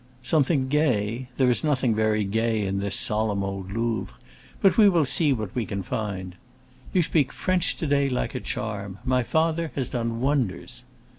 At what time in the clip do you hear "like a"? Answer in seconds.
8.09-8.39